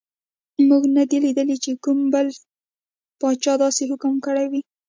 موږ 0.67 0.83
نه 0.95 1.03
دي 1.09 1.17
لیدلي 1.25 1.57
چې 1.63 1.71
کوم 1.83 1.99
بل 2.13 2.27
پاچا 3.19 3.53
داسې 3.63 3.83
حکم 3.91 4.13
کړی 4.25 4.45
وي. 4.51 4.61